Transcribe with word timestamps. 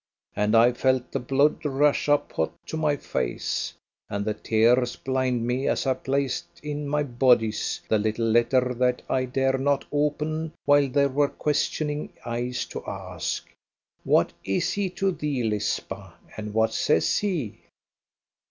And 0.35 0.55
I 0.55 0.71
felt 0.71 1.11
the 1.11 1.19
blood 1.19 1.63
rush 1.63 2.09
up 2.09 2.31
hot 2.33 2.53
to 2.65 2.75
my 2.75 2.97
face, 2.97 3.75
and 4.09 4.25
the 4.25 4.33
tears 4.33 4.95
blind 4.95 5.45
me 5.45 5.67
as 5.67 5.85
I 5.85 5.93
placed 5.93 6.47
in 6.63 6.87
my 6.89 7.03
bodice 7.03 7.79
the 7.87 7.99
little 7.99 8.25
letter 8.25 8.73
that 8.79 9.03
I 9.07 9.25
dare 9.25 9.59
not 9.59 9.85
open 9.91 10.53
while 10.65 10.89
there 10.89 11.07
were 11.09 11.29
questioning 11.29 12.13
eyes 12.25 12.65
to 12.73 12.83
ask: 12.87 13.47
"What 14.03 14.33
is 14.43 14.73
he 14.73 14.89
to 14.89 15.11
thee, 15.11 15.43
Lisba, 15.43 16.13
and 16.35 16.51
what 16.55 16.73
says 16.73 17.19
he?" 17.19 17.59